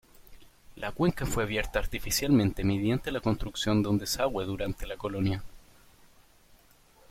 [0.77, 5.43] La cuenca fue abierta artificialmente mediante la construcción de un desagüe durante la Colonia.